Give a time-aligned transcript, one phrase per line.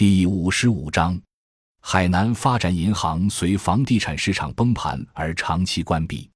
[0.00, 1.20] 第五十五章，
[1.82, 6.26] 海南发展银行随房地产市场崩盘而长期关闭。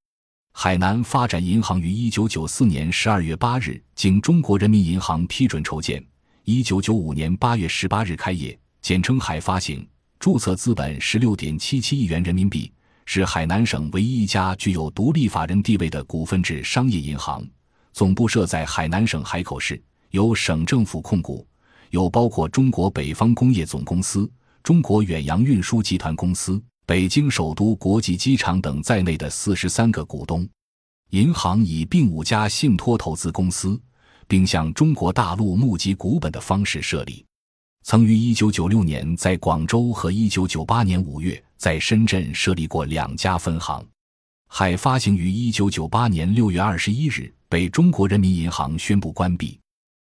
[0.53, 6.05] 海南发展银行于一九九四年十二月八日经中国人民银行批准筹建，
[6.43, 9.89] 一九九五年八月十八日开业，简称海发行，
[10.19, 12.71] 注册资本十六点七七亿元人民币，
[13.07, 17.43] 是海南省唯一一家具有独立法人地位的股份制商业银行，
[17.95, 21.49] 总部设在海南省海口市，由省政府控股。
[21.95, 24.29] 有包括中国北方工业总公司、
[24.65, 30.45] 中国远洋运输集团公司、北京首都国际机场等在内的四十三个股东。
[31.11, 33.81] 银行以并五家信托投资公司，
[34.27, 37.25] 并向中国大陆募集股本的方式设立。
[37.85, 43.87] 曾于一九九六年在广州和一九九八年五月在深圳设立过两家分行。
[44.49, 49.61] 海发行于一九九八年六月二十一日被中国人民银行宣布关闭。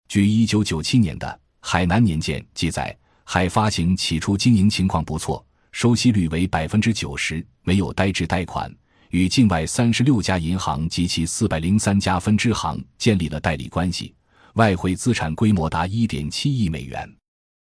[0.08, 1.43] 据一九九七年的。
[1.66, 8.70] 海南年鉴记载，海发行起初经营情况不错，收息率为百分之九十，没有呆滞贷款，
[9.08, 14.14] 与境外三十六家银行及其四百零三家分支行建立了代理关系，
[14.56, 17.10] 外汇资产规模达一点七亿美元。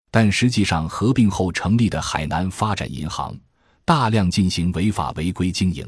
[0.10, 3.38] 但实际上，合并后成立的海南发展银行
[3.84, 5.86] 大量进行违法违规经营，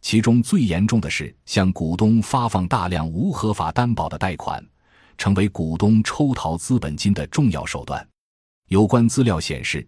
[0.00, 4.66] 其中最严重的是向股东发放大量无合法担保的贷款。
[5.16, 8.06] 成为股东抽逃资本金的重要手段。
[8.68, 9.86] 有关资料显示，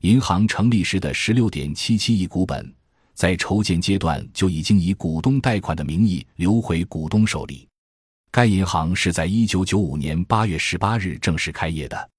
[0.00, 2.74] 银行成立时的十六点七七亿股本，
[3.14, 7.66] 在筹建阶段就已经以股东贷款的名义流回股东手里。
[8.30, 12.10] 该银行是在一九九五年八月十八日正式开业的，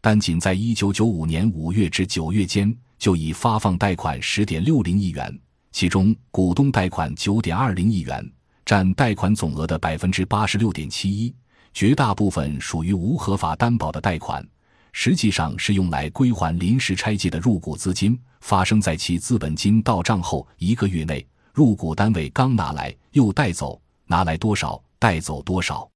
[0.00, 8.28] 但仅在一九九五年五月至九月间，就已发放贷款十点六零亿元，其中股东贷款九点二零亿元，
[8.66, 11.32] 占贷款总额的百分之八十六点七一。
[11.74, 14.46] 绝大部分属于无合法担保的贷款，
[14.92, 18.18] 实际上是用来归还临时拆借的入股资金。
[18.40, 25.88] 发生在其资本金到账后一个月内，入股单位刚拿来又带走，拿来多少带走多少。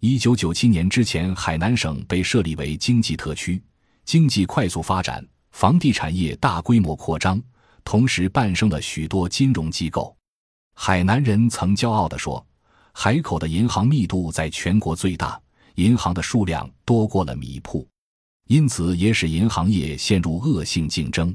[0.00, 3.62] 一九九七年之前，海南省被设立为经济特区，
[4.04, 7.40] 经济快速发展，房地产业大规模扩张，
[7.84, 10.14] 同时诞生了许多金融机构。
[10.74, 12.44] 海南人曾骄傲地说。
[12.96, 15.38] 海口的银行密度在全国最大，
[15.74, 17.86] 银行的数量多过了米铺，
[18.46, 21.34] 因此也使银行业陷入恶性竞争。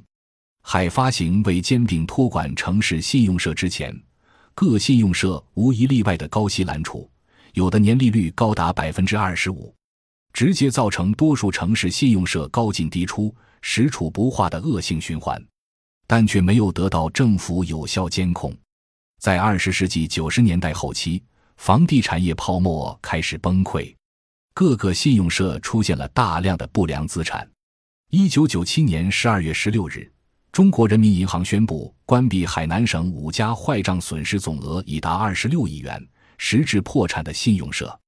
[0.64, 3.96] 海发行未兼并托管城市信用社之前，
[4.56, 7.08] 各信用社无一例外的高息揽储，
[7.54, 9.76] 有的年利率高达百分之二十五，
[10.32, 15.40] 直接造成多数城市信用社高进低出、实储不化的恶性循环，
[16.08, 18.56] 但却没有得到政府有效监控。
[19.20, 21.22] 在二十世纪九十年代后期。
[21.60, 23.94] 房地产业泡沫开始崩溃，
[24.54, 27.48] 各个信用社出现了大量的不良资产。
[28.12, 30.10] 一九九七年十二月十六日，
[30.54, 36.02] 中国人民银行宣布关闭海南省五家坏账损失总额已达二十六亿元、
[36.38, 38.00] 实质破产的信用社。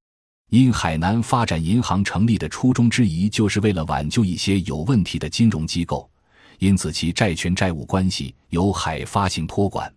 [0.50, 6.10] 因海南发展银行成立的初衷之一，就是为了挽救一些有问题的金融机构，
[6.60, 9.94] 因此其债权债务关系由海发行托管。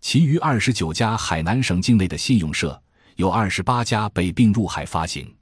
[0.00, 2.80] 其余二十九家海南省境内的信用社。
[3.16, 5.32] 有二十八家被并入海发行，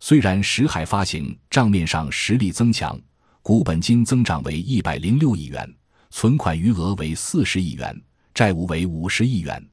[0.00, 3.00] 虽然实海发行账面上实力增强，
[3.40, 5.72] 股本金增长为一百零六亿元，
[6.10, 7.98] 存款余额为四十亿元，
[8.34, 9.66] 债务为五十亿元，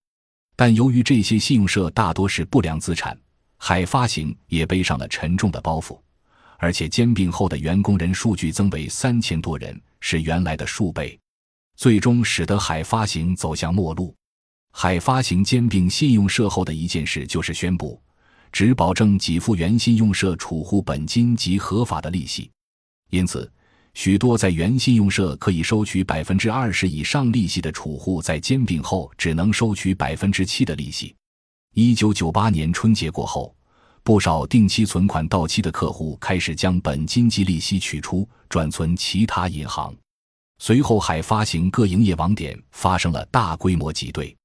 [0.56, 3.18] 但由于这些信用社大多是不良资产，
[3.58, 6.00] 海发行也背上了沉重的包袱，
[6.60, 11.20] 而且兼并后的员工人数剧增为三千多人，是原来的数倍，
[11.76, 14.16] 最终使得海发行走向末路。
[14.76, 18.02] 海发行兼并信用社后的一件事，就是宣布
[18.52, 22.50] 只保证给付原信用社储户本金及合法的利息。
[23.12, 23.50] 因此，
[23.94, 31.16] 许多在原信用社可以收取百分之二十以上利息的储户，在兼并后只能收取百分之七的利息。
[31.76, 33.56] 一九九八年春节过后，
[34.04, 39.96] 不少定期存款到期的客户开始将本金及利息取出，转存其他银行。
[40.58, 44.36] 随后，海发行各营业网点发生了大规模挤兑。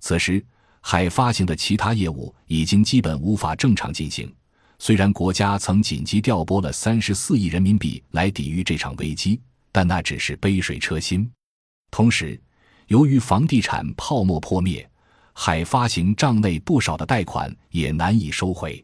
[0.00, 0.44] 此时，
[0.80, 4.34] 海发行的其他业务已经基本无法正常进行。
[4.78, 9.38] 虽然国家曾紧急调拨了三十四亿人民币来抵御这场危机，
[9.70, 11.30] 但那只是杯水车薪。
[11.90, 12.40] 同时，
[12.86, 14.88] 由于房地产泡沫破灭，
[15.34, 18.82] 海发行账内不少的贷款也难以收回。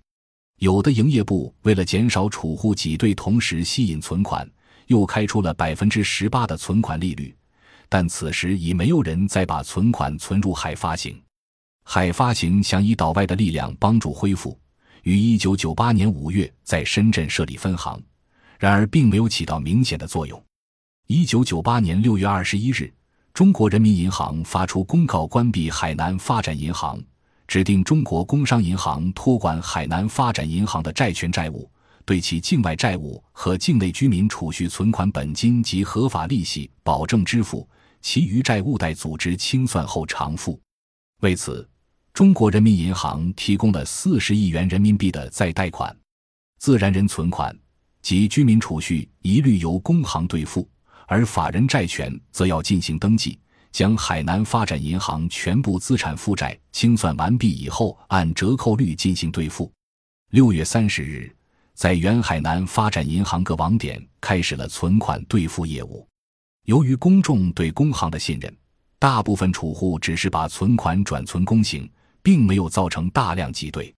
[0.58, 4.48] 有的营业部为了减少储户挤兑，同时吸引存款，
[4.88, 7.34] 又开出了百分之十八的存款利率。
[7.98, 11.18] 但此时已没有人再把存款存入海发行，
[11.82, 14.60] 海发行想以岛外的力量帮助恢复，
[15.04, 17.98] 于一九九八年五月在深圳设立分行，
[18.58, 20.44] 然而并没有起到明显的作用。
[21.06, 22.92] 一九九八年六月二十一日，
[23.32, 27.02] 中国人民银行发出公告，关闭海南发展银行，
[27.48, 31.66] 指定中国工商银行托管海南发展银行的债权债务，
[32.04, 37.66] 对其境外债务和境内居民储蓄存款本金及合法利息保证支付，
[38.06, 40.60] 其余债务待组织清算后偿付。
[41.22, 41.68] 为此，
[42.12, 45.94] 中国人民银行提供了四十亿元人民币的再贷款，
[46.60, 47.52] 自然人存款
[48.02, 50.70] 及居民储蓄一律由工行兑付。
[51.08, 53.40] 而法人债权则要进行登记，
[53.72, 59.68] 将海南发展银行全部资产负债清算完毕以后，按折扣率进行兑付。
[60.30, 61.28] 六月三十日，
[61.74, 66.06] 在原海南发展银行各网点开始了存款兑付业务。
[66.66, 68.52] 由于公众对工行的信任，
[68.98, 71.88] 大部分储户只是把存款转存工行，
[72.24, 73.94] 并没有造成大量挤兑。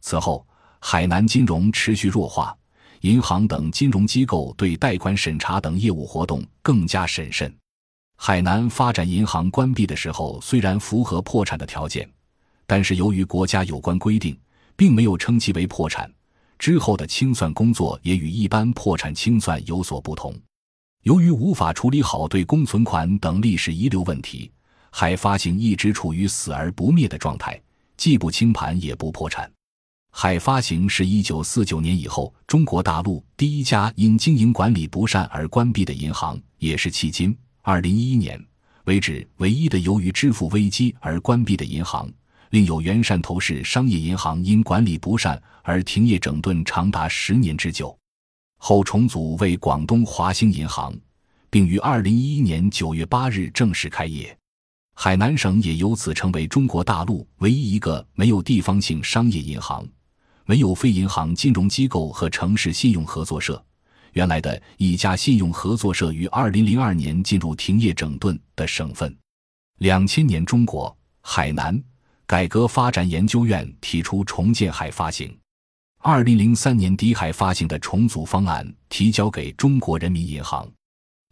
[0.00, 0.46] 此后，
[0.80, 2.56] 海南金融持续弱化。
[3.02, 7.54] 银行等金融机构对贷款审查等业务活动更加审慎。
[8.16, 12.10] 海南发展银行关闭的时候，虽然符合破产的条件，
[12.66, 14.36] 但是由于国家有关规定，
[14.74, 16.10] 并没有称其为破产。
[16.58, 20.34] 之后的清算工作也与一般破产清算有所不同。
[21.06, 24.50] 由于无法处理好对公存款等历史遗留问题，
[24.90, 27.62] 海发行一直处于死而不灭的状态，
[27.96, 29.48] 既不清盘也不破产。
[30.10, 38.44] 海发行是一九四九年以后中国大陆第一家因经营管理不善而关闭的银行，也是迄今二零一一年
[38.86, 42.10] 为止唯一的由于支付危机而关闭的银行。
[42.50, 47.96] 另有元汕头市商业银行因管理不善而停业整顿长达十年之久，
[48.68, 50.92] 后重组为广东华兴银行，
[51.48, 54.36] 并于二零一一年九月八日正式开业。
[54.92, 59.86] 海南省也由此成为中国大陆唯一一个没有地方性商业银行。
[60.46, 63.64] 没有非银行金融机构和城市信用合作社，
[64.14, 69.16] 原来的一家信用合作社于二零零二年进入停业整顿的省份。
[69.78, 71.80] 两千年，中国海南
[72.26, 75.32] 改革发展研究院提出重建海发行。
[76.08, 80.70] 二零零三年，底海发行的重组方案提交给中国人民银行，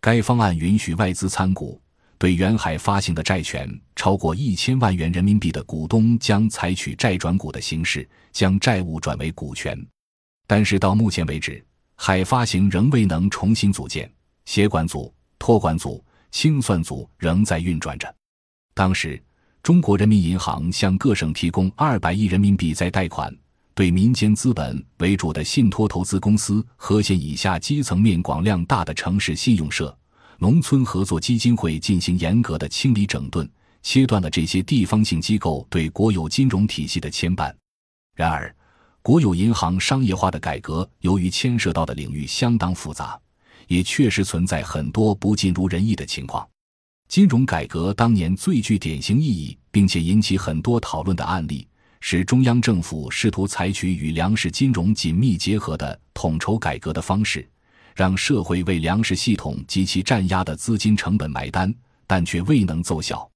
[0.01, 1.81] 该方案允许外资参股。
[2.19, 9.79] 对远海发行的债权超过一千万元人民币的股东，将采取债转股的形式，将债务转为股权。
[10.47, 11.65] 但是到目前为止，
[11.97, 14.11] 海发行仍未能重新组建
[14.45, 18.13] 协管组、托管组、清算组，仍在运转着。
[18.75, 19.23] 当时，
[19.63, 23.35] 中国人民银行向各省提供二百亿人民币在贷款，
[23.75, 29.97] 对民间资本为主的信托投资公司和县以下基层面广量大的城市信用社。
[30.38, 33.49] 农村合作基金会进行严格的清理整顿，
[33.82, 37.53] 切断了这些地方性机构对国有金融体系的牵绊。
[38.15, 38.55] 然而，
[39.03, 43.19] 国有银行商业化的改革由于牵涉到的领域相当复杂，
[43.67, 46.47] 也确实存在很多不尽如人意的情况。
[47.09, 51.67] 金融改革当年最具典型意义，并且引起很多讨论的案例，
[52.06, 57.49] 是中央政府试图采取与粮食金融紧密结合的统筹改革的方式。
[57.95, 61.75] 让社会为粮食系统及其占压的资金成本买单，
[62.06, 63.27] 但却未能奏效。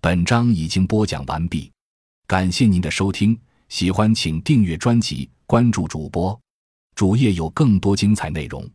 [0.00, 1.70] 本章已经播讲完毕，
[2.26, 6.36] 感谢您的收听，喜欢请订阅专辑，关注主播，
[6.96, 8.68] 主页有更多精彩内容。